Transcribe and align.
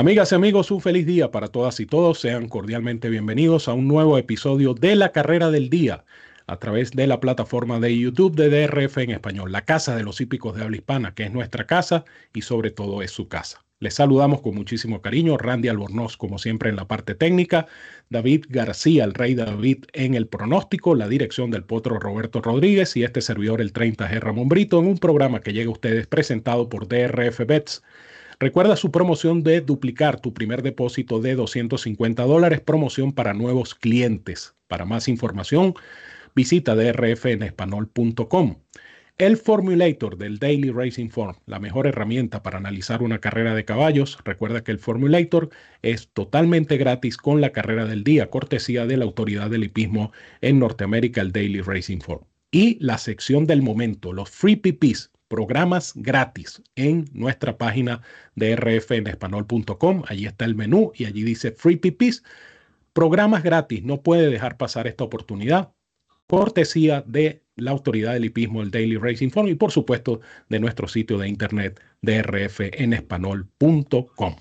Amigas 0.00 0.32
y 0.32 0.34
amigos, 0.34 0.70
un 0.70 0.80
feliz 0.80 1.04
día 1.04 1.30
para 1.30 1.48
todas 1.48 1.78
y 1.78 1.84
todos. 1.84 2.20
Sean 2.20 2.48
cordialmente 2.48 3.10
bienvenidos 3.10 3.68
a 3.68 3.74
un 3.74 3.86
nuevo 3.86 4.16
episodio 4.16 4.72
de 4.72 4.96
La 4.96 5.12
Carrera 5.12 5.50
del 5.50 5.68
Día 5.68 6.06
a 6.46 6.56
través 6.58 6.92
de 6.92 7.06
la 7.06 7.20
plataforma 7.20 7.80
de 7.80 7.98
YouTube 7.98 8.34
de 8.34 8.48
DRF 8.48 8.96
en 8.96 9.10
español, 9.10 9.52
la 9.52 9.66
casa 9.66 9.94
de 9.94 10.02
los 10.02 10.22
hípicos 10.22 10.56
de 10.56 10.62
habla 10.62 10.78
hispana, 10.78 11.14
que 11.14 11.24
es 11.24 11.32
nuestra 11.32 11.66
casa 11.66 12.06
y 12.32 12.40
sobre 12.40 12.70
todo 12.70 13.02
es 13.02 13.10
su 13.10 13.28
casa. 13.28 13.62
Les 13.78 13.92
saludamos 13.92 14.40
con 14.40 14.54
muchísimo 14.54 15.02
cariño, 15.02 15.36
Randy 15.36 15.68
Albornoz 15.68 16.16
como 16.16 16.38
siempre 16.38 16.70
en 16.70 16.76
la 16.76 16.88
parte 16.88 17.14
técnica, 17.14 17.66
David 18.08 18.46
García, 18.48 19.04
el 19.04 19.12
rey 19.12 19.34
David 19.34 19.84
en 19.92 20.14
el 20.14 20.26
pronóstico, 20.28 20.94
la 20.94 21.08
dirección 21.08 21.50
del 21.50 21.64
potro 21.64 21.98
Roberto 21.98 22.40
Rodríguez 22.40 22.96
y 22.96 23.04
este 23.04 23.20
servidor 23.20 23.60
el 23.60 23.74
30G 23.74 24.18
Ramón 24.18 24.48
Brito 24.48 24.78
en 24.78 24.86
un 24.86 24.96
programa 24.96 25.42
que 25.42 25.52
llega 25.52 25.68
a 25.68 25.74
ustedes 25.74 26.06
presentado 26.06 26.70
por 26.70 26.88
DRF 26.88 27.40
Bets 27.46 27.82
Recuerda 28.42 28.74
su 28.74 28.90
promoción 28.90 29.42
de 29.42 29.60
duplicar 29.60 30.18
tu 30.18 30.32
primer 30.32 30.62
depósito 30.62 31.20
de 31.20 31.34
250 31.34 32.22
dólares, 32.22 32.62
promoción 32.62 33.12
para 33.12 33.34
nuevos 33.34 33.74
clientes. 33.74 34.54
Para 34.66 34.86
más 34.86 35.08
información, 35.08 35.74
visita 36.34 36.74
drfenespanol.com. 36.74 38.56
El 39.18 39.36
Formulator 39.36 40.16
del 40.16 40.38
Daily 40.38 40.70
Racing 40.70 41.10
Form, 41.10 41.36
la 41.44 41.58
mejor 41.58 41.86
herramienta 41.86 42.42
para 42.42 42.56
analizar 42.56 43.02
una 43.02 43.18
carrera 43.18 43.54
de 43.54 43.66
caballos. 43.66 44.16
Recuerda 44.24 44.64
que 44.64 44.72
el 44.72 44.78
Formulator 44.78 45.50
es 45.82 46.08
totalmente 46.08 46.78
gratis 46.78 47.18
con 47.18 47.42
la 47.42 47.50
carrera 47.50 47.84
del 47.84 48.04
día, 48.04 48.30
cortesía 48.30 48.86
de 48.86 48.96
la 48.96 49.04
autoridad 49.04 49.50
del 49.50 49.64
hipismo 49.64 50.12
en 50.40 50.58
Norteamérica, 50.60 51.20
el 51.20 51.32
Daily 51.32 51.60
Racing 51.60 52.00
Form. 52.00 52.24
Y 52.50 52.78
la 52.82 52.96
sección 52.96 53.46
del 53.46 53.60
momento, 53.60 54.14
los 54.14 54.30
Free 54.30 54.56
PPs, 54.56 55.10
programas 55.30 55.92
gratis 55.94 56.60
en 56.74 57.06
nuestra 57.12 57.56
página 57.56 58.02
de. 58.34 58.54
Allí 60.08 60.26
está 60.26 60.44
el 60.44 60.56
menú 60.56 60.90
y 60.94 61.04
allí 61.04 61.22
dice 61.22 61.52
Free 61.52 61.76
PPs. 61.76 62.24
Programas 62.92 63.44
gratis. 63.44 63.84
No 63.84 64.02
puede 64.02 64.28
dejar 64.28 64.56
pasar 64.56 64.88
esta 64.88 65.04
oportunidad. 65.04 65.70
Cortesía 66.26 67.04
de 67.06 67.44
la 67.54 67.70
autoridad 67.70 68.14
del 68.14 68.24
hipismo, 68.24 68.60
el 68.60 68.72
Daily 68.72 68.96
Racing 68.96 69.30
Form 69.30 69.46
y 69.48 69.54
por 69.54 69.70
supuesto 69.70 70.20
de 70.48 70.58
nuestro 70.58 70.88
sitio 70.88 71.16
de 71.16 71.28
internet 71.28 71.80
drfenespanol.com. 72.02 74.34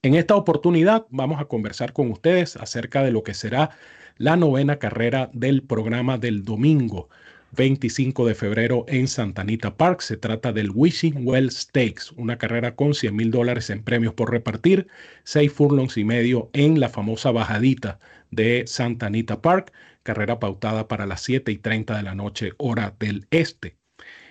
En 0.00 0.14
esta 0.14 0.36
oportunidad 0.36 1.04
vamos 1.10 1.38
a 1.38 1.44
conversar 1.44 1.92
con 1.92 2.10
ustedes 2.10 2.56
acerca 2.56 3.02
de 3.02 3.12
lo 3.12 3.22
que 3.22 3.34
será 3.34 3.76
la 4.16 4.36
novena 4.36 4.78
carrera 4.78 5.28
del 5.34 5.62
programa 5.62 6.16
del 6.16 6.44
domingo. 6.44 7.10
25 7.52 8.26
de 8.26 8.34
febrero 8.34 8.84
en 8.88 9.06
Santa 9.08 9.42
Anita 9.42 9.76
Park. 9.76 10.00
Se 10.00 10.16
trata 10.16 10.52
del 10.52 10.70
Wishing 10.74 11.26
Well 11.26 11.50
Stakes, 11.50 12.12
una 12.16 12.38
carrera 12.38 12.74
con 12.74 12.94
100 12.94 13.14
mil 13.14 13.30
dólares 13.30 13.68
en 13.68 13.82
premios 13.82 14.14
por 14.14 14.30
repartir, 14.30 14.88
seis 15.24 15.52
furlongs 15.52 15.98
y 15.98 16.04
medio 16.04 16.48
en 16.54 16.80
la 16.80 16.88
famosa 16.88 17.30
bajadita 17.30 17.98
de 18.30 18.64
Santa 18.66 19.06
Anita 19.06 19.42
Park, 19.42 19.72
carrera 20.02 20.40
pautada 20.40 20.88
para 20.88 21.04
las 21.06 21.20
7 21.20 21.52
y 21.52 21.58
30 21.58 21.96
de 21.96 22.02
la 22.02 22.14
noche 22.14 22.52
hora 22.56 22.96
del 22.98 23.26
este. 23.30 23.76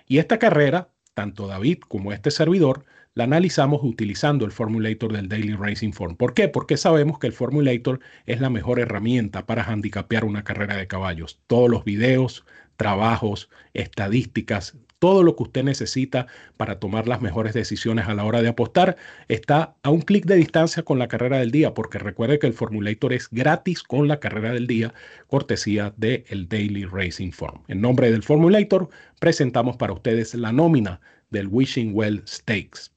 Y 0.07 0.17
esta 0.17 0.39
carrera, 0.39 0.89
tanto 1.13 1.45
David 1.45 1.77
como 1.87 2.13
este 2.13 2.31
servidor, 2.31 2.85
la 3.13 3.25
analizamos 3.25 3.81
utilizando 3.83 4.45
el 4.45 4.51
Formulator 4.51 5.11
del 5.11 5.27
Daily 5.27 5.53
Racing 5.53 5.91
Form. 5.91 6.15
¿Por 6.15 6.33
qué? 6.33 6.47
Porque 6.47 6.77
sabemos 6.77 7.19
que 7.19 7.27
el 7.27 7.33
Formulator 7.33 7.99
es 8.25 8.39
la 8.39 8.49
mejor 8.49 8.79
herramienta 8.79 9.45
para 9.45 9.63
handicapear 9.63 10.23
una 10.23 10.43
carrera 10.43 10.77
de 10.77 10.87
caballos. 10.87 11.41
Todos 11.47 11.69
los 11.69 11.83
videos, 11.83 12.45
trabajos, 12.81 13.47
estadísticas, 13.75 14.75
todo 14.97 15.21
lo 15.21 15.35
que 15.35 15.43
usted 15.43 15.63
necesita 15.63 16.25
para 16.57 16.79
tomar 16.79 17.07
las 17.07 17.21
mejores 17.21 17.53
decisiones 17.53 18.07
a 18.07 18.15
la 18.15 18.23
hora 18.23 18.41
de 18.41 18.47
apostar 18.47 18.97
está 19.27 19.75
a 19.83 19.91
un 19.91 20.01
clic 20.01 20.25
de 20.25 20.35
distancia 20.35 20.81
con 20.81 20.97
la 20.97 21.07
carrera 21.07 21.37
del 21.37 21.51
día, 21.51 21.75
porque 21.75 21.99
recuerde 21.99 22.39
que 22.39 22.47
el 22.47 22.53
Formulator 22.53 23.13
es 23.13 23.29
gratis 23.29 23.83
con 23.83 24.07
la 24.07 24.19
carrera 24.19 24.51
del 24.51 24.65
día, 24.65 24.95
cortesía 25.27 25.93
del 25.95 26.23
el 26.29 26.49
Daily 26.49 26.85
Racing 26.85 27.29
Form. 27.31 27.61
En 27.67 27.81
nombre 27.81 28.09
del 28.09 28.23
Formulator, 28.23 28.89
presentamos 29.19 29.77
para 29.77 29.93
ustedes 29.93 30.33
la 30.33 30.51
nómina 30.51 31.01
del 31.29 31.49
Wishing 31.49 31.91
Well 31.93 32.23
Stakes. 32.27 32.89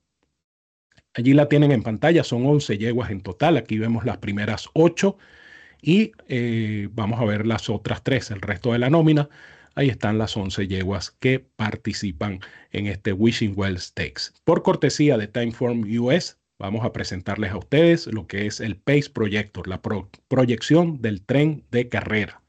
Allí 1.12 1.34
la 1.34 1.46
tienen 1.50 1.72
en 1.72 1.82
pantalla, 1.82 2.24
son 2.24 2.46
11 2.46 2.78
yeguas 2.78 3.10
en 3.10 3.20
total, 3.20 3.58
aquí 3.58 3.78
vemos 3.78 4.06
las 4.06 4.16
primeras 4.16 4.70
8 4.72 5.18
y 5.82 6.12
eh, 6.28 6.88
vamos 6.92 7.20
a 7.20 7.26
ver 7.26 7.46
las 7.46 7.68
otras 7.68 8.02
3, 8.02 8.30
el 8.30 8.40
resto 8.40 8.72
de 8.72 8.78
la 8.78 8.88
nómina. 8.88 9.28
Ahí 9.76 9.88
están 9.88 10.18
las 10.18 10.36
11 10.36 10.68
yeguas 10.68 11.10
que 11.10 11.40
participan 11.40 12.40
en 12.70 12.86
este 12.86 13.12
Wishing 13.12 13.54
Well 13.56 13.78
Stakes. 13.78 14.32
Por 14.44 14.62
cortesía 14.62 15.18
de 15.18 15.26
Timeform 15.26 15.82
US, 15.98 16.38
vamos 16.60 16.84
a 16.84 16.92
presentarles 16.92 17.50
a 17.50 17.58
ustedes 17.58 18.06
lo 18.06 18.28
que 18.28 18.46
es 18.46 18.60
el 18.60 18.76
Pace 18.76 19.10
Projector, 19.12 19.66
la 19.66 19.82
proyección 20.28 21.02
del 21.02 21.22
tren 21.22 21.64
de 21.72 21.88
carrera. 21.88 22.40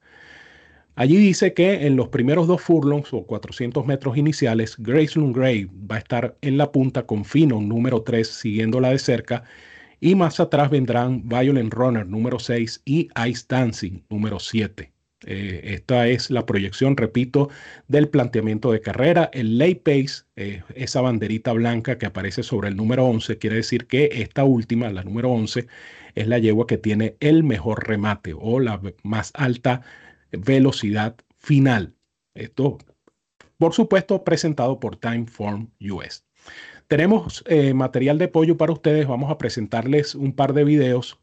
Allí 0.93 1.17
dice 1.17 1.53
que 1.53 1.87
en 1.87 1.95
los 1.95 2.09
primeros 2.09 2.47
dos 2.47 2.61
furlongs 2.61 3.11
o 3.11 3.25
400 3.25 3.85
metros 3.85 4.17
iniciales, 4.17 4.75
Gracelyn 4.77 5.33
Gray 5.33 5.65
va 5.65 5.95
a 5.95 5.99
estar 5.99 6.37
en 6.41 6.57
la 6.57 6.71
punta 6.71 7.07
con 7.07 7.25
Fino 7.25 7.59
número 7.59 8.03
3 8.03 8.27
siguiéndola 8.27 8.91
de 8.91 8.99
cerca 8.99 9.43
y 9.99 10.15
más 10.15 10.39
atrás 10.39 10.69
vendrán 10.69 11.27
Violent 11.27 11.73
Runner 11.73 12.05
número 12.05 12.39
6 12.39 12.83
y 12.85 13.09
Ice 13.27 13.45
Dancing 13.49 14.03
número 14.09 14.39
7. 14.39 14.94
Eh, 15.27 15.73
esta 15.73 16.07
es 16.07 16.29
la 16.29 16.45
proyección, 16.45 16.95
repito, 16.97 17.49
del 17.87 18.09
planteamiento 18.09 18.71
de 18.71 18.81
carrera. 18.81 19.29
El 19.33 19.57
lay 19.57 19.75
pace, 19.75 20.23
eh, 20.35 20.61
esa 20.75 21.01
banderita 21.01 21.51
blanca 21.53 21.97
que 21.97 22.05
aparece 22.05 22.43
sobre 22.43 22.69
el 22.69 22.75
número 22.75 23.05
11, 23.05 23.39
quiere 23.39 23.57
decir 23.57 23.87
que 23.87 24.09
esta 24.13 24.43
última, 24.43 24.89
la 24.91 25.03
número 25.03 25.31
11, 25.31 25.67
es 26.13 26.27
la 26.27 26.37
yegua 26.37 26.67
que 26.67 26.77
tiene 26.77 27.17
el 27.19 27.43
mejor 27.43 27.87
remate 27.87 28.35
o 28.37 28.59
la 28.59 28.79
más 29.03 29.31
alta 29.33 29.81
velocidad 30.31 31.15
final. 31.37 31.95
Esto, 32.35 32.77
por 33.57 33.73
supuesto, 33.73 34.23
presentado 34.23 34.79
por 34.79 34.95
Timeform 34.97 35.71
US. 35.91 36.23
Tenemos 36.87 37.43
eh, 37.47 37.73
material 37.73 38.19
de 38.19 38.25
apoyo 38.25 38.57
para 38.57 38.73
ustedes. 38.73 39.07
Vamos 39.07 39.31
a 39.31 39.39
presentarles 39.39 40.13
un 40.13 40.33
par 40.33 40.53
de 40.53 40.63
videos. 40.65 41.19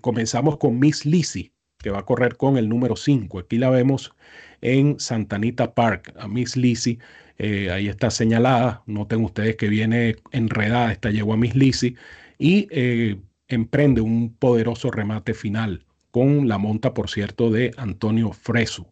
comenzamos 0.00 0.58
con 0.58 0.78
Miss 0.78 1.06
Lizzie 1.06 1.52
que 1.82 1.90
va 1.90 2.00
a 2.00 2.04
correr 2.04 2.36
con 2.36 2.56
el 2.56 2.68
número 2.68 2.96
5. 2.96 3.40
Aquí 3.40 3.58
la 3.58 3.70
vemos 3.70 4.14
en 4.60 4.98
Santanita 4.98 5.74
Park, 5.74 6.14
a 6.18 6.28
Miss 6.28 6.56
Lizzie. 6.56 6.98
Eh, 7.38 7.70
ahí 7.70 7.88
está 7.88 8.10
señalada. 8.10 8.82
Noten 8.86 9.24
ustedes 9.24 9.56
que 9.56 9.68
viene 9.68 10.16
enredada 10.30 10.92
esta 10.92 11.10
yegua 11.10 11.36
Miss 11.36 11.54
Lizzie 11.54 11.96
y 12.38 12.68
eh, 12.70 13.20
emprende 13.48 14.00
un 14.00 14.34
poderoso 14.34 14.90
remate 14.90 15.34
final 15.34 15.84
con 16.10 16.48
la 16.48 16.58
monta, 16.58 16.94
por 16.94 17.10
cierto, 17.10 17.50
de 17.50 17.72
Antonio 17.76 18.32
Fresu. 18.32 18.86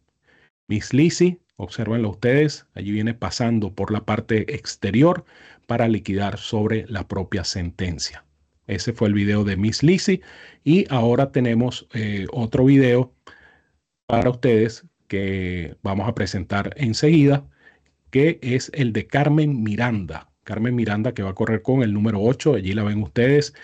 Miss 0.68 0.92
Lizzie, 0.92 1.40
observenlo 1.56 2.10
ustedes, 2.10 2.66
allí 2.74 2.92
viene 2.92 3.14
pasando 3.14 3.74
por 3.74 3.92
la 3.92 4.04
parte 4.04 4.54
exterior 4.54 5.24
para 5.66 5.88
liquidar 5.88 6.38
sobre 6.38 6.86
la 6.88 7.06
propia 7.06 7.44
sentencia. 7.44 8.24
Ese 8.70 8.92
fue 8.92 9.08
el 9.08 9.14
video 9.14 9.44
de 9.44 9.56
Miss 9.56 9.82
Lizzie. 9.82 10.20
Y 10.64 10.86
ahora 10.90 11.32
tenemos 11.32 11.88
eh, 11.92 12.26
otro 12.32 12.64
video 12.64 13.12
para 14.06 14.30
ustedes 14.30 14.86
que 15.08 15.76
vamos 15.82 16.08
a 16.08 16.14
presentar 16.14 16.72
enseguida, 16.76 17.46
que 18.10 18.38
es 18.42 18.70
el 18.74 18.92
de 18.92 19.06
Carmen 19.06 19.62
Miranda. 19.62 20.30
Carmen 20.44 20.74
Miranda 20.74 21.14
que 21.14 21.22
va 21.22 21.30
a 21.30 21.34
correr 21.34 21.62
con 21.62 21.82
el 21.82 21.92
número 21.92 22.20
8, 22.22 22.54
allí 22.54 22.72
la 22.72 22.84
ven 22.84 23.02
ustedes. 23.02 23.54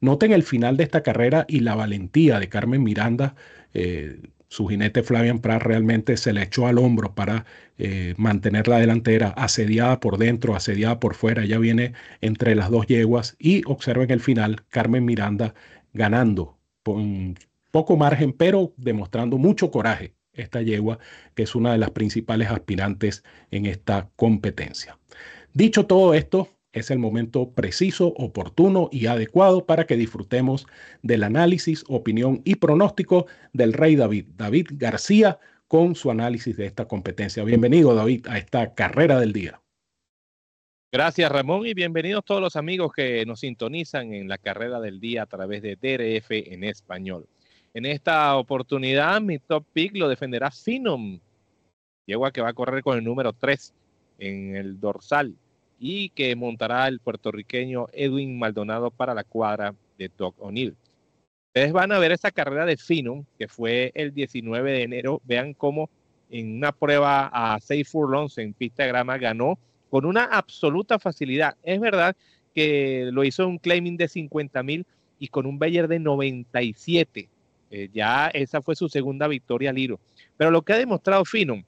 Noten 0.00 0.32
el 0.32 0.42
final 0.42 0.76
de 0.76 0.84
esta 0.84 1.02
carrera 1.02 1.44
y 1.48 1.60
la 1.60 1.74
valentía 1.74 2.38
de 2.40 2.48
Carmen 2.48 2.82
Miranda. 2.82 3.34
Eh, 3.74 4.20
su 4.48 4.66
jinete 4.68 5.02
Flavian 5.02 5.40
Prat 5.40 5.62
realmente 5.62 6.16
se 6.16 6.32
le 6.32 6.42
echó 6.42 6.66
al 6.66 6.78
hombro 6.78 7.14
para 7.14 7.44
eh, 7.78 8.14
mantener 8.16 8.68
la 8.68 8.78
delantera 8.78 9.28
asediada 9.30 10.00
por 10.00 10.18
dentro, 10.18 10.54
asediada 10.54 11.00
por 11.00 11.14
fuera. 11.14 11.44
Ya 11.44 11.58
viene 11.58 11.92
entre 12.20 12.54
las 12.54 12.70
dos 12.70 12.86
yeguas 12.86 13.36
y 13.38 13.62
observen 13.66 14.10
el 14.10 14.20
final, 14.20 14.64
Carmen 14.68 15.04
Miranda 15.04 15.54
ganando 15.92 16.58
con 16.82 17.36
poco 17.70 17.96
margen, 17.96 18.32
pero 18.32 18.72
demostrando 18.76 19.38
mucho 19.38 19.70
coraje 19.70 20.14
esta 20.32 20.62
yegua, 20.62 20.98
que 21.34 21.42
es 21.42 21.54
una 21.54 21.72
de 21.72 21.78
las 21.78 21.90
principales 21.90 22.50
aspirantes 22.50 23.24
en 23.50 23.66
esta 23.66 24.10
competencia. 24.16 24.98
Dicho 25.52 25.86
todo 25.86 26.14
esto, 26.14 26.48
es 26.76 26.90
el 26.90 26.98
momento 26.98 27.50
preciso, 27.52 28.08
oportuno 28.18 28.90
y 28.92 29.06
adecuado 29.06 29.64
para 29.64 29.86
que 29.86 29.96
disfrutemos 29.96 30.66
del 31.02 31.22
análisis, 31.22 31.84
opinión 31.88 32.42
y 32.44 32.56
pronóstico 32.56 33.26
del 33.54 33.72
Rey 33.72 33.96
David, 33.96 34.26
David 34.36 34.66
García, 34.72 35.38
con 35.68 35.94
su 35.94 36.10
análisis 36.10 36.54
de 36.56 36.66
esta 36.66 36.86
competencia. 36.86 37.42
Bienvenido, 37.44 37.94
David, 37.94 38.26
a 38.28 38.36
esta 38.36 38.74
carrera 38.74 39.18
del 39.18 39.32
día. 39.32 39.60
Gracias, 40.92 41.32
Ramón, 41.32 41.66
y 41.66 41.72
bienvenidos 41.72 42.24
todos 42.24 42.42
los 42.42 42.56
amigos 42.56 42.92
que 42.92 43.24
nos 43.24 43.40
sintonizan 43.40 44.12
en 44.12 44.28
la 44.28 44.36
carrera 44.36 44.78
del 44.78 45.00
día 45.00 45.22
a 45.22 45.26
través 45.26 45.62
de 45.62 45.76
DRF 45.76 46.30
en 46.30 46.62
español. 46.62 47.26
En 47.72 47.86
esta 47.86 48.36
oportunidad, 48.36 49.20
mi 49.22 49.38
top 49.38 49.64
pick 49.72 49.96
lo 49.96 50.10
defenderá 50.10 50.50
Finom, 50.50 51.18
yegua 52.06 52.30
que 52.32 52.42
va 52.42 52.50
a 52.50 52.54
correr 52.54 52.82
con 52.82 52.98
el 52.98 53.04
número 53.04 53.32
3 53.32 53.74
en 54.18 54.56
el 54.56 54.78
dorsal 54.78 55.34
y 55.78 56.10
que 56.10 56.34
montará 56.36 56.88
el 56.88 57.00
puertorriqueño 57.00 57.86
Edwin 57.92 58.38
Maldonado 58.38 58.90
para 58.90 59.14
la 59.14 59.24
cuadra 59.24 59.74
de 59.98 60.10
Doc 60.16 60.34
O'Neill. 60.38 60.76
Ustedes 61.48 61.72
van 61.72 61.92
a 61.92 61.98
ver 61.98 62.12
esa 62.12 62.30
carrera 62.30 62.66
de 62.66 62.76
Finum, 62.76 63.24
que 63.38 63.48
fue 63.48 63.90
el 63.94 64.12
19 64.12 64.72
de 64.72 64.82
enero. 64.82 65.22
Vean 65.24 65.54
cómo 65.54 65.88
en 66.30 66.56
una 66.56 66.72
prueba 66.72 67.30
a 67.32 67.58
6 67.60 67.88
furlongs 67.88 68.38
en 68.38 68.52
pista 68.52 68.86
grama 68.86 69.16
ganó 69.16 69.58
con 69.88 70.04
una 70.04 70.24
absoluta 70.24 70.98
facilidad. 70.98 71.56
Es 71.62 71.80
verdad 71.80 72.16
que 72.54 73.08
lo 73.12 73.24
hizo 73.24 73.46
un 73.46 73.58
claiming 73.58 73.96
de 73.96 74.08
50 74.08 74.62
mil 74.62 74.86
y 75.18 75.28
con 75.28 75.46
un 75.46 75.58
Bayer 75.58 75.88
de 75.88 75.98
97. 75.98 77.28
Eh, 77.70 77.88
ya 77.92 78.28
esa 78.28 78.62
fue 78.62 78.76
su 78.76 78.88
segunda 78.88 79.28
victoria 79.28 79.70
al. 79.70 79.98
Pero 80.36 80.50
lo 80.50 80.62
que 80.62 80.74
ha 80.74 80.78
demostrado 80.78 81.24
Finum 81.24 81.64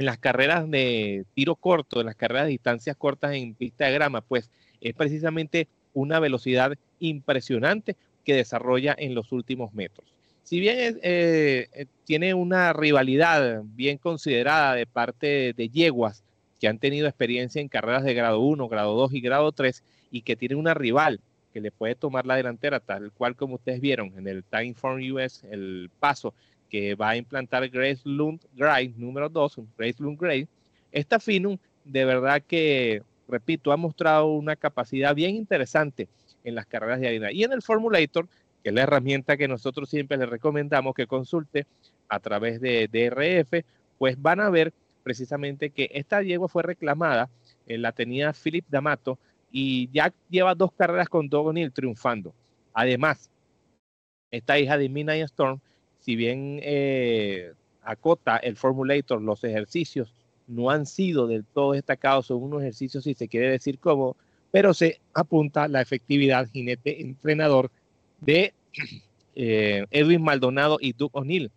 en 0.00 0.06
las 0.06 0.16
carreras 0.16 0.68
de 0.70 1.26
tiro 1.34 1.56
corto, 1.56 2.00
en 2.00 2.06
las 2.06 2.16
carreras 2.16 2.46
de 2.46 2.52
distancias 2.52 2.96
cortas 2.96 3.34
en 3.34 3.54
pista 3.54 3.84
de 3.84 3.92
grama, 3.92 4.22
pues 4.22 4.50
es 4.80 4.94
precisamente 4.94 5.68
una 5.92 6.18
velocidad 6.20 6.72
impresionante, 7.00 7.96
que 8.24 8.34
desarrolla 8.34 8.94
en 8.96 9.14
los 9.14 9.30
últimos 9.30 9.74
metros. 9.74 10.10
Si 10.42 10.58
bien 10.58 10.98
eh, 11.02 11.68
eh, 11.72 11.86
tiene 12.04 12.32
una 12.32 12.72
rivalidad 12.72 13.60
bien 13.62 13.98
considerada 13.98 14.74
de 14.74 14.86
parte 14.86 15.52
de 15.52 15.68
yeguas 15.68 16.24
que 16.58 16.68
han 16.68 16.78
tenido 16.78 17.06
experiencia 17.06 17.60
en 17.60 17.68
carreras 17.68 18.02
de 18.02 18.14
grado 18.14 18.40
1, 18.40 18.68
grado 18.68 18.94
2 18.94 19.12
y 19.12 19.20
grado 19.20 19.52
3 19.52 19.84
y 20.10 20.22
que 20.22 20.34
tiene 20.34 20.54
una 20.54 20.72
rival 20.72 21.20
que 21.52 21.60
le 21.60 21.72
puede 21.72 21.94
tomar 21.94 22.24
la 22.24 22.36
delantera, 22.36 22.80
tal 22.80 23.12
cual 23.12 23.36
como 23.36 23.56
ustedes 23.56 23.82
vieron 23.82 24.14
en 24.16 24.26
el 24.28 24.44
Time 24.44 24.72
Form 24.72 25.02
US, 25.12 25.44
el 25.50 25.90
paso 26.00 26.32
que 26.70 26.94
va 26.94 27.10
a 27.10 27.16
implantar 27.16 27.68
Grace 27.68 28.02
Lund 28.04 28.40
Gray, 28.54 28.94
número 28.96 29.28
2, 29.28 29.60
Grace 29.76 30.02
Lund 30.02 30.18
Gray, 30.18 30.48
esta 30.92 31.20
Finum 31.20 31.58
de 31.84 32.04
verdad 32.04 32.42
que, 32.46 33.02
repito, 33.28 33.72
ha 33.72 33.76
mostrado 33.76 34.26
una 34.26 34.56
capacidad 34.56 35.14
bien 35.14 35.34
interesante 35.34 36.08
en 36.44 36.54
las 36.54 36.66
carreras 36.66 37.00
de 37.00 37.08
harina. 37.08 37.32
Y 37.32 37.44
en 37.44 37.52
el 37.52 37.62
Formulator, 37.62 38.28
que 38.62 38.70
es 38.70 38.74
la 38.74 38.82
herramienta 38.82 39.36
que 39.36 39.48
nosotros 39.48 39.88
siempre 39.88 40.16
les 40.16 40.28
recomendamos 40.28 40.94
que 40.94 41.06
consulte 41.06 41.66
a 42.08 42.20
través 42.20 42.60
de 42.60 42.88
DRF, 42.88 43.64
pues 43.98 44.20
van 44.20 44.40
a 44.40 44.50
ver 44.50 44.72
precisamente 45.02 45.70
que 45.70 45.90
esta 45.92 46.22
yegua 46.22 46.48
fue 46.48 46.62
reclamada, 46.62 47.28
eh, 47.66 47.78
la 47.78 47.92
tenía 47.92 48.32
Philip 48.32 48.64
D'Amato 48.68 49.18
y 49.50 49.90
ya 49.92 50.12
lleva 50.28 50.54
dos 50.54 50.72
carreras 50.72 51.08
con 51.08 51.28
Dogonil 51.28 51.72
triunfando. 51.72 52.32
Además, 52.72 53.30
esta 54.30 54.58
hija 54.58 54.78
de 54.78 54.88
Midnight 54.88 55.24
Storm, 55.24 55.60
si 56.00 56.16
bien 56.16 56.60
eh, 56.62 57.52
acota 57.82 58.36
el 58.38 58.56
Formulator, 58.56 59.20
los 59.20 59.44
ejercicios 59.44 60.12
no 60.46 60.70
han 60.70 60.86
sido 60.86 61.26
del 61.26 61.44
todo 61.44 61.72
destacados, 61.72 62.26
son 62.26 62.42
unos 62.42 62.62
ejercicios, 62.62 63.04
si 63.04 63.14
se 63.14 63.28
quiere 63.28 63.50
decir 63.50 63.78
como 63.78 64.16
pero 64.50 64.74
se 64.74 65.00
apunta 65.14 65.68
la 65.68 65.80
efectividad 65.80 66.48
jinete 66.50 67.02
entrenador 67.02 67.70
de 68.20 68.52
eh, 69.34 69.86
Edwin 69.90 70.22
Maldonado 70.22 70.78
y 70.80 70.92
Duke 70.92 71.18
O'Neill, 71.18 71.50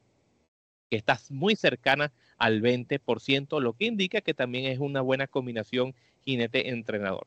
que 0.90 0.98
está 0.98 1.20
muy 1.30 1.56
cercana 1.56 2.12
al 2.38 2.62
20%, 2.62 3.60
lo 3.62 3.74
que 3.74 3.86
indica 3.86 4.22
que 4.22 4.34
también 4.34 4.66
es 4.66 4.80
una 4.80 5.02
buena 5.02 5.28
combinación 5.28 5.96
jinete 6.24 6.70
entrenador. 6.70 7.26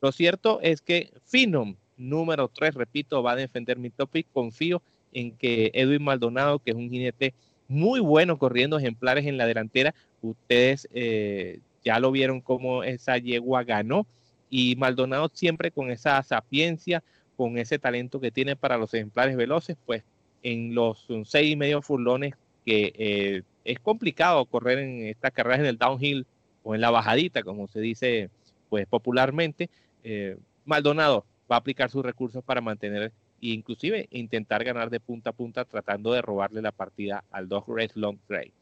Lo 0.00 0.12
cierto 0.12 0.60
es 0.62 0.80
que 0.80 1.10
Finom, 1.24 1.76
número 1.96 2.48
3, 2.48 2.74
repito, 2.74 3.22
va 3.22 3.32
a 3.32 3.36
defender 3.36 3.78
mi 3.78 3.90
topic. 3.90 4.28
Confío 4.32 4.80
en 5.12 5.32
que 5.32 5.70
Edwin 5.74 6.02
Maldonado, 6.02 6.58
que 6.58 6.70
es 6.70 6.76
un 6.76 6.90
jinete 6.90 7.34
muy 7.68 8.00
bueno 8.00 8.38
corriendo 8.38 8.78
ejemplares 8.78 9.26
en 9.26 9.36
la 9.36 9.46
delantera, 9.46 9.94
ustedes 10.22 10.88
eh, 10.92 11.60
ya 11.84 12.00
lo 12.00 12.10
vieron 12.10 12.40
cómo 12.40 12.82
esa 12.82 13.18
yegua 13.18 13.64
ganó. 13.64 14.06
Y 14.50 14.76
Maldonado 14.76 15.30
siempre 15.32 15.70
con 15.70 15.90
esa 15.90 16.22
sapiencia, 16.22 17.02
con 17.36 17.58
ese 17.58 17.78
talento 17.78 18.20
que 18.20 18.30
tiene 18.30 18.56
para 18.56 18.78
los 18.78 18.92
ejemplares 18.94 19.36
veloces, 19.36 19.76
pues 19.84 20.02
en 20.42 20.74
los 20.74 21.06
seis 21.24 21.52
y 21.52 21.56
medio 21.56 21.82
furlones 21.82 22.34
que 22.64 22.92
eh, 22.96 23.42
es 23.64 23.78
complicado 23.80 24.44
correr 24.46 24.78
en 24.78 25.06
estas 25.06 25.32
carreras 25.32 25.60
en 25.60 25.66
el 25.66 25.78
downhill 25.78 26.26
o 26.62 26.74
en 26.74 26.80
la 26.80 26.90
bajadita, 26.90 27.42
como 27.42 27.68
se 27.68 27.80
dice 27.80 28.30
pues 28.68 28.86
popularmente, 28.86 29.70
eh, 30.04 30.36
Maldonado 30.64 31.24
va 31.50 31.56
a 31.56 31.58
aplicar 31.58 31.90
sus 31.90 32.04
recursos 32.04 32.44
para 32.44 32.60
mantener 32.60 33.12
e 33.40 33.48
inclusive 33.48 34.08
intentar 34.10 34.64
ganar 34.64 34.90
de 34.90 35.00
punta 35.00 35.30
a 35.30 35.32
punta 35.32 35.64
tratando 35.64 36.12
de 36.12 36.22
robarle 36.22 36.62
la 36.62 36.72
partida 36.72 37.24
al 37.30 37.48
Dog 37.48 37.64
Race 37.68 37.92
Long 37.94 38.18
Trail. 38.26 38.52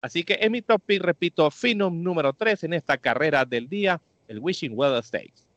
Así 0.00 0.22
que 0.22 0.38
en 0.40 0.52
mi 0.52 0.62
top 0.62 0.82
pick, 0.84 1.02
repito, 1.02 1.50
Finom 1.50 2.02
número 2.02 2.32
3 2.32 2.64
en 2.64 2.72
esta 2.74 2.98
carrera 2.98 3.44
del 3.44 3.68
día 3.68 4.00
el 4.28 4.38
Wishing 4.38 4.72
Well 4.74 5.02
Stakes. 5.02 5.48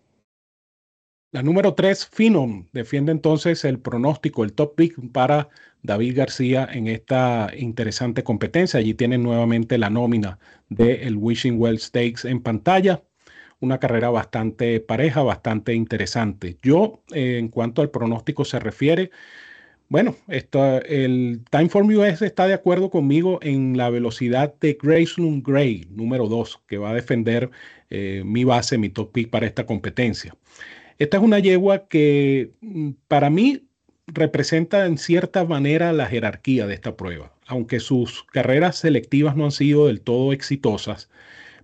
La 1.34 1.42
número 1.42 1.76
3, 1.76 2.08
Finom, 2.08 2.68
defiende 2.74 3.14
entonces 3.14 3.64
el 3.64 3.80
pronóstico, 3.80 4.44
el 4.44 4.52
top 4.52 4.76
pick 4.76 5.12
para 5.14 5.48
David 5.82 6.18
García 6.18 6.68
en 6.70 6.88
esta 6.88 7.52
interesante 7.56 8.24
competencia. 8.24 8.80
Allí 8.80 8.94
tienen 8.94 9.24
nuevamente 9.24 9.78
la 9.78 9.90
nómina 9.90 10.40
del 10.68 11.16
Wishing 11.16 11.58
Well 11.58 11.80
Stakes 11.80 12.28
en 12.28 12.42
pantalla. 12.42 13.02
Una 13.62 13.80
carrera 13.80 14.10
bastante 14.10 14.82
pareja, 14.82 15.24
bastante 15.24 15.74
interesante. 15.74 16.58
Yo, 16.62 17.02
eh, 17.14 17.38
en 17.40 17.48
cuanto 17.48 17.82
al 17.82 17.90
pronóstico 17.90 18.44
se 18.44 18.60
refiere, 18.60 19.12
bueno, 19.92 20.16
el 20.28 21.42
Timeform 21.50 21.90
US 21.98 22.22
está 22.22 22.48
de 22.48 22.54
acuerdo 22.54 22.90
conmigo 22.90 23.40
en 23.42 23.76
la 23.76 23.90
velocidad 23.90 24.54
de 24.62 24.78
Graceland 24.82 25.46
Gray, 25.46 25.86
número 25.90 26.28
2, 26.28 26.62
que 26.68 26.78
va 26.78 26.92
a 26.92 26.94
defender 26.94 27.50
eh, 27.90 28.24
mi 28.26 28.46
base, 28.46 28.78
mi 28.78 28.90
top 28.90 29.12
pick 29.12 29.30
para 29.30 29.46
esta 29.46 29.66
competencia. 29.66 30.34
Esta 30.98 31.18
es 31.18 31.24
una 31.24 31.40
yegua 31.40 31.88
que 31.88 32.52
mm, 32.62 32.92
para 33.08 33.30
mí 33.30 33.68
representa 34.08 34.86
en 34.86 34.98
cierta 34.98 35.44
manera 35.46 35.92
la 35.94 36.06
jerarquía 36.06 36.68
de 36.68 36.74
esta 36.76 36.96
prueba, 36.96 37.34
aunque 37.48 37.80
sus 37.80 38.24
carreras 38.24 38.78
selectivas 38.78 39.36
no 39.36 39.46
han 39.46 39.52
sido 39.52 39.88
del 39.88 40.00
todo 40.00 40.32
exitosas, 40.32 41.10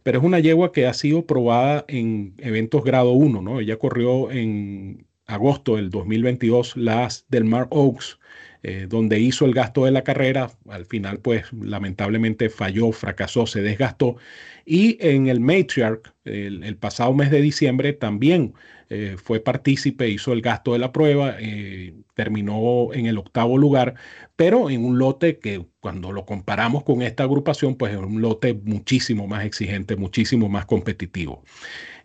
pero 0.07 0.19
es 0.19 0.24
una 0.24 0.39
yegua 0.39 0.71
que 0.71 0.88
ha 0.88 0.94
sido 0.94 1.25
probada 1.25 1.83
en 1.89 2.33
eventos 2.38 2.81
grado 2.86 3.12
1, 3.12 3.42
¿no? 3.42 3.59
Ella 3.59 3.75
corrió 3.75 4.31
en 4.31 5.06
agosto 5.27 5.75
del 5.75 5.89
2022 5.89 6.77
las 6.77 7.25
del 7.29 7.44
Mar 7.44 7.68
Oaks, 7.69 8.18
eh, 8.63 8.88
donde 8.89 9.19
hizo 9.19 9.45
el 9.45 9.53
gasto 9.53 9.85
de 9.85 9.91
la 9.91 10.03
carrera. 10.03 10.51
Al 10.69 10.85
final, 10.85 11.19
pues 11.19 11.45
lamentablemente 11.53 12.50
falló, 12.50 12.91
fracasó, 12.91 13.45
se 13.45 13.62
desgastó. 13.62 14.18
Y 14.65 14.97
en 15.00 15.27
el 15.27 15.39
Matriarch, 15.39 16.12
el, 16.25 16.75
pasado 16.77 17.13
mes 17.13 17.31
de 17.31 17.41
diciembre, 17.41 17.94
también 17.94 18.53
eh, 18.89 19.15
fue 19.21 19.39
partícipe, 19.39 20.09
hizo 20.09 20.33
el 20.33 20.41
gasto 20.41 20.74
de 20.74 20.79
la 20.79 20.91
prueba, 20.91 21.35
eh, 21.39 21.94
terminó 22.15 22.94
en 22.94 23.06
el 23.06 23.18
octavo 23.18 23.57
lugar, 23.57 23.95
pero 24.35 24.69
en 24.69 24.83
un 24.83 24.97
lote 24.97 25.40
que 25.40 25.66
cuando 25.80 26.11
lo 26.11 26.25
comparamos 26.25 26.83
con 26.83 27.01
esta 27.01 27.23
agrupación, 27.23 27.75
pues 27.75 27.94
es 27.94 27.99
un 27.99 28.21
lote 28.21 28.54
muchísimo 28.54 29.28
más 29.28 29.45
exigente, 29.45 29.95
muchísimo 29.95 30.49
más 30.49 30.66
competitivo. 30.66 31.44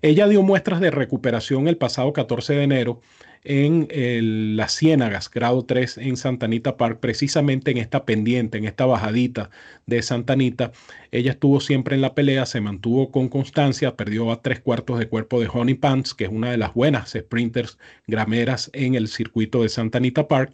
Ella 0.03 0.27
dio 0.27 0.43
muestras 0.43 0.81
de 0.81 0.91
recuperación 0.91 1.69
el 1.69 1.77
pasado 1.77 2.13
14 2.13 2.55
de 2.55 2.63
enero 2.65 3.01
en 3.45 4.57
las 4.57 4.77
Ciénagas, 4.77 5.31
grado 5.31 5.65
3 5.65 5.99
en 5.99 6.17
Santanita 6.17 6.77
Park, 6.77 6.99
precisamente 6.99 7.71
en 7.71 7.79
esta 7.79 8.05
pendiente, 8.05 8.59
en 8.59 8.65
esta 8.65 8.85
bajadita 8.85 9.51
de 9.87 10.03
Santanita. 10.03 10.73
Ella 11.13 11.31
estuvo 11.33 11.61
siempre 11.61 11.95
en 11.95 12.03
la 12.03 12.17
pelea, 12.17 12.47
se 12.47 12.61
mantuvo 12.61 13.13
con 13.13 13.29
constancia, 13.29 13.97
perdió 13.97 14.33
a 14.33 14.43
tres 14.43 14.61
cuartos 14.61 14.99
de 14.99 15.09
cuerpo 15.09 15.41
de 15.41 15.49
Honey 15.53 15.75
Pants, 15.75 16.15
que 16.15 16.25
es 16.25 16.31
una 16.31 16.51
de 16.51 16.57
las 16.57 16.75
buenas 16.75 17.11
sprinters 17.17 17.79
grameras 18.09 18.71
en 18.75 18.97
el 18.97 19.07
circuito 19.07 19.63
de 19.63 19.69
Santanita 19.69 20.27
Park. 20.27 20.53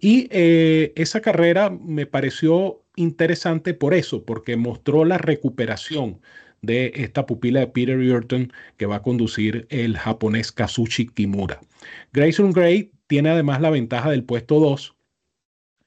Y 0.00 0.28
eh, 0.30 0.92
esa 0.94 1.20
carrera 1.20 1.70
me 1.70 2.06
pareció 2.06 2.84
interesante 2.94 3.74
por 3.74 3.94
eso, 3.94 4.24
porque 4.24 4.56
mostró 4.56 5.04
la 5.04 5.18
recuperación 5.18 6.20
de 6.66 6.92
esta 6.96 7.26
pupila 7.26 7.60
de 7.60 7.68
Peter 7.68 7.96
Urton 7.96 8.52
que 8.76 8.86
va 8.86 8.96
a 8.96 9.02
conducir 9.02 9.66
el 9.70 9.96
japonés 9.96 10.52
Kazuchi 10.52 11.06
Kimura. 11.06 11.60
Grayson 12.12 12.52
Gray 12.52 12.92
tiene 13.06 13.30
además 13.30 13.60
la 13.60 13.70
ventaja 13.70 14.10
del 14.10 14.24
puesto 14.24 14.60
2. 14.60 14.94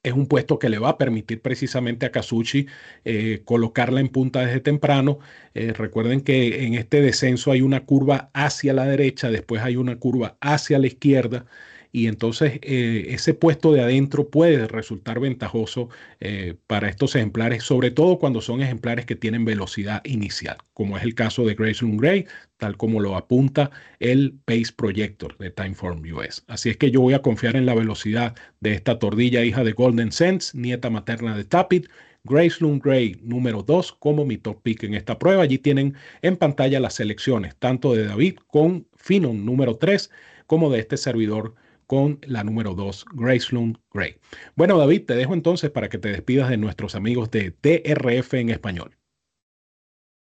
Es 0.02 0.14
un 0.14 0.28
puesto 0.28 0.60
que 0.60 0.70
le 0.70 0.80
va 0.80 0.90
a 0.90 0.98
permitir 0.98 1.42
precisamente 1.42 2.06
a 2.06 2.12
Kazuchi 2.12 2.68
eh, 3.04 3.42
colocarla 3.44 4.00
en 4.00 4.08
punta 4.08 4.40
desde 4.46 4.62
temprano. 4.62 5.20
Eh, 5.54 5.74
recuerden 5.74 6.22
que 6.22 6.66
en 6.66 6.76
este 6.76 7.02
descenso 7.02 7.52
hay 7.52 7.62
una 7.62 7.86
curva 7.86 8.32
hacia 8.34 8.74
la 8.74 8.86
derecha, 8.86 9.30
después 9.30 9.62
hay 9.62 9.76
una 9.76 9.98
curva 9.98 10.38
hacia 10.40 10.80
la 10.80 10.88
izquierda 10.88 11.46
y 11.92 12.08
entonces 12.08 12.60
eh, 12.62 13.08
ese 13.10 13.34
puesto 13.34 13.72
de 13.72 13.82
adentro 13.82 14.30
puede 14.30 14.68
resultar 14.68 15.20
ventajoso 15.20 15.90
eh, 16.20 16.56
para 16.68 16.90
estos 16.90 17.16
ejemplares, 17.16 17.64
sobre 17.64 17.92
todo 17.92 18.20
cuando 18.20 18.42
son 18.42 18.62
ejemplares 18.62 19.06
que 19.06 19.16
tienen 19.16 19.46
velocidad 19.46 20.02
inicial, 20.06 20.58
como 20.74 20.98
es 20.98 21.04
el 21.04 21.16
caso 21.16 21.46
de 21.46 21.56
Grayson 21.56 21.98
Gray, 21.98 22.28
tal 22.58 22.78
como 22.78 23.00
lo 23.00 23.16
apunta 23.16 23.72
el 24.00 24.40
Pace 24.46 24.74
Projector 24.76 25.38
de 25.38 25.50
Timeform 25.50 26.04
US. 26.14 26.44
Así 26.48 26.70
es 26.70 26.78
que 26.78 26.92
yo 26.92 27.02
voy 27.02 27.14
a 27.14 27.22
confiar 27.22 27.56
en 27.56 27.66
la 27.66 27.74
velocidad 27.74 28.36
de 28.60 28.74
esta 28.74 29.00
tordilla 29.00 29.44
hija 29.44 29.64
de 29.64 29.72
Golden 29.72 30.12
Sense, 30.12 30.58
nieta 30.58 30.90
materna 30.90 31.36
de 31.36 31.46
Tapit, 31.46 31.88
Gracelund 32.24 32.84
Gray 32.84 33.20
número 33.24 33.64
2 33.64 33.94
como 33.94 34.26
mi 34.26 34.38
top 34.38 34.62
pick 34.62 34.84
en 34.84 34.94
esta 34.94 35.18
prueba. 35.18 35.44
Allí 35.44 35.58
tienen 35.58 35.96
en 36.22 36.38
pantalla 36.38 36.80
las 36.80 36.96
selecciones 36.96 37.56
tanto 37.56 37.94
de 37.94 38.06
David 38.06 38.40
con 38.48 38.88
Finon 38.96 39.46
número 39.46 39.78
3 39.78 40.12
como 40.46 40.70
de 40.70 40.80
este 40.80 40.98
servidor 40.98 41.56
con 41.90 42.20
la 42.28 42.44
número 42.44 42.76
2, 42.76 43.06
Gracelund 43.16 43.80
Gray. 43.92 44.16
Bueno, 44.56 44.78
David, 44.78 45.08
te 45.08 45.16
dejo 45.16 45.34
entonces 45.34 45.72
para 45.72 45.90
que 45.90 45.98
te 45.98 46.10
despidas 46.10 46.48
de 46.48 46.58
nuestros 46.58 46.94
amigos 46.94 47.32
de 47.32 47.52
DRF 47.64 48.36
en 48.36 48.52
español. 48.52 48.96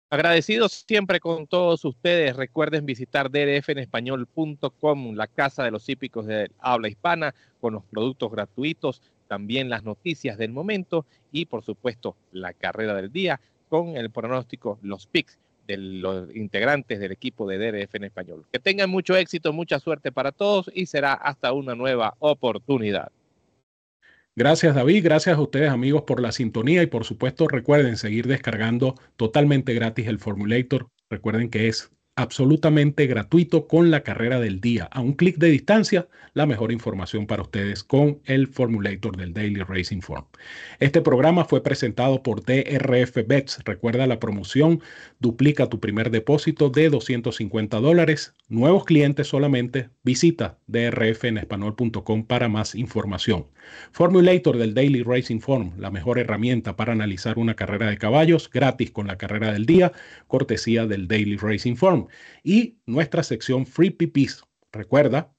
Agradecidos 0.09 0.85
siempre 0.87 1.19
con 1.19 1.49
todos 1.49 1.85
ustedes. 1.85 2.37
Recuerden 2.37 2.87
visitar 2.87 3.33
drfenespañol.com, 3.33 5.15
la 5.17 5.27
casa 5.27 5.65
de 5.65 5.73
los 5.73 5.89
hípicos 5.89 6.27
de 6.27 6.53
habla 6.61 6.87
hispana, 6.87 7.35
con 7.61 7.75
los 7.75 7.83
productos 7.83 8.31
gratuitos, 8.31 9.03
también 9.27 9.69
las 9.69 9.83
noticias 9.83 10.39
del 10.39 10.53
momento 10.53 11.05
y, 11.33 11.47
por 11.47 11.65
supuesto, 11.65 12.17
la 12.31 12.53
carrera 12.53 12.95
del 12.95 13.11
día 13.11 13.41
con 13.69 13.97
el 13.97 14.11
pronóstico, 14.11 14.79
los 14.83 15.09
picks 15.09 15.37
de 15.67 15.77
los 15.77 16.35
integrantes 16.35 16.99
del 17.01 17.13
equipo 17.13 17.47
de 17.49 17.59
DRF 17.59 17.95
en 17.95 18.05
español. 18.05 18.45
Que 18.53 18.59
tengan 18.59 18.91
mucho 18.91 19.17
éxito, 19.17 19.53
mucha 19.53 19.81
suerte 19.81 20.13
para 20.13 20.33
todos 20.33 20.71
y 20.75 20.87
será 20.87 21.15
hasta 21.15 21.53
una 21.53 21.75
nueva 21.75 22.15
oportunidad. 22.19 23.11
Gracias 24.39 24.75
David, 24.75 25.03
gracias 25.03 25.39
a 25.39 25.41
ustedes 25.41 25.71
amigos 25.71 26.03
por 26.03 26.21
la 26.21 26.31
sintonía 26.31 26.83
y 26.83 26.87
por 26.87 27.05
supuesto 27.05 27.49
recuerden 27.49 27.97
seguir 27.97 28.27
descargando 28.27 28.95
totalmente 29.17 29.73
gratis 29.73 30.07
el 30.09 30.19
Formulator. 30.19 30.89
Recuerden 31.09 31.49
que 31.49 31.69
es 31.69 31.91
absolutamente 32.17 33.07
gratuito 33.07 33.69
con 33.69 33.91
la 33.91 34.03
carrera 34.03 34.41
del 34.41 34.61
día. 34.61 34.89
A 34.91 35.03
un 35.03 35.13
clic 35.13 35.37
de 35.37 35.51
distancia, 35.51 36.09
la 36.33 36.47
mejor 36.47 36.73
información 36.73 37.27
para 37.27 37.43
ustedes 37.43 37.85
con 37.85 38.21
el 38.25 38.47
Formulator 38.49 39.17
del 39.17 39.35
Daily 39.35 39.63
Racing 39.63 40.01
Form. 40.01 40.25
Este 40.81 41.03
programa 41.03 41.45
fue 41.45 41.63
presentado 41.63 42.23
por 42.23 42.43
DRF 42.43 43.27
Bets. 43.27 43.61
Recuerda 43.65 44.07
la 44.07 44.19
promoción, 44.19 44.81
duplica 45.21 45.69
tu 45.69 45.79
primer 45.79 46.11
depósito 46.11 46.71
de 46.71 46.89
250 46.89 47.81
dólares. 47.81 48.35
Nuevos 48.49 48.85
clientes 48.85 49.29
solamente. 49.29 49.91
Visita 50.03 50.59
drfenespanol.com 50.67 52.27
para 52.27 52.49
más 52.49 52.75
información. 52.75 53.47
Formulator 53.93 54.59
del 54.59 54.75
Daily 54.75 55.03
Racing 55.03 55.41
Form, 55.41 55.73
la 55.79 55.91
mejor 55.91 56.19
herramienta 56.19 56.77
para 56.77 56.93
analizar 56.93 57.39
una 57.39 57.55
carrera 57.55 57.89
de 57.89 57.99
caballos, 57.99 58.51
gratis 58.51 58.91
con 58.91 59.07
la 59.07 59.17
carrera 59.17 59.53
del 59.53 59.67
día, 59.67 59.93
cortesía 60.29 60.87
del 60.87 61.09
Daily 61.09 61.37
Racing 61.37 61.75
Form. 61.77 62.06
Y 62.43 62.79
nuestra 62.87 63.23
sección 63.23 63.67
Free 63.67 63.91
PPs. 63.91 64.45
Recuerda, 64.73 65.33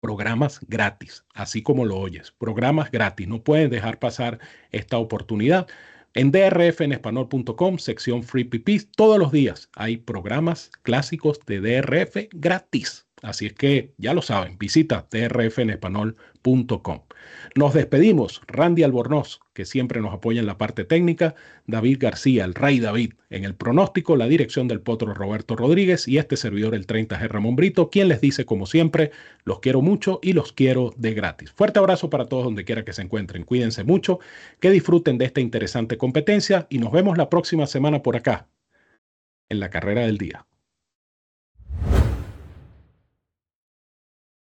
programas 0.00 0.60
gratis, 0.68 1.24
así 1.34 1.62
como 1.62 1.84
lo 1.84 1.96
oyes, 1.96 2.32
programas 2.38 2.90
gratis. 2.90 3.26
No 3.26 3.42
pueden 3.42 3.70
dejar 3.70 3.98
pasar 3.98 4.38
esta 4.70 4.98
oportunidad. 4.98 5.66
En 6.14 6.30
drfenespanol.com, 6.30 7.78
sección 7.78 8.22
Free 8.22 8.44
PPs, 8.44 8.90
todos 8.92 9.18
los 9.18 9.32
días 9.32 9.68
hay 9.74 9.98
programas 9.98 10.70
clásicos 10.82 11.40
de 11.46 11.60
DRF 11.60 12.28
gratis. 12.32 13.05
Así 13.22 13.46
es 13.46 13.54
que 13.54 13.94
ya 13.96 14.12
lo 14.12 14.20
saben, 14.20 14.58
visita 14.58 15.08
trfenespanol.com. 15.08 17.00
Nos 17.54 17.72
despedimos, 17.72 18.42
Randy 18.46 18.82
Albornoz, 18.82 19.40
que 19.54 19.64
siempre 19.64 20.02
nos 20.02 20.12
apoya 20.12 20.40
en 20.40 20.46
la 20.46 20.58
parte 20.58 20.84
técnica, 20.84 21.34
David 21.66 21.96
García, 21.98 22.44
el 22.44 22.54
Rey 22.54 22.78
David, 22.78 23.14
en 23.30 23.44
el 23.44 23.54
pronóstico, 23.54 24.16
la 24.16 24.28
dirección 24.28 24.68
del 24.68 24.82
potro 24.82 25.14
Roberto 25.14 25.56
Rodríguez 25.56 26.06
y 26.06 26.18
este 26.18 26.36
servidor, 26.36 26.74
el 26.74 26.86
30G 26.86 27.26
Ramón 27.26 27.56
Brito, 27.56 27.88
quien 27.88 28.08
les 28.08 28.20
dice, 28.20 28.44
como 28.44 28.66
siempre, 28.66 29.12
los 29.44 29.60
quiero 29.60 29.80
mucho 29.80 30.20
y 30.22 30.34
los 30.34 30.52
quiero 30.52 30.92
de 30.98 31.14
gratis. 31.14 31.52
Fuerte 31.52 31.78
abrazo 31.78 32.10
para 32.10 32.26
todos 32.26 32.44
donde 32.44 32.66
quiera 32.66 32.84
que 32.84 32.92
se 32.92 33.02
encuentren. 33.02 33.44
Cuídense 33.44 33.82
mucho, 33.82 34.20
que 34.60 34.70
disfruten 34.70 35.16
de 35.16 35.24
esta 35.24 35.40
interesante 35.40 35.96
competencia 35.96 36.66
y 36.68 36.78
nos 36.78 36.92
vemos 36.92 37.16
la 37.16 37.30
próxima 37.30 37.66
semana 37.66 38.02
por 38.02 38.16
acá, 38.16 38.48
en 39.48 39.60
la 39.60 39.70
carrera 39.70 40.02
del 40.02 40.18
día. 40.18 40.46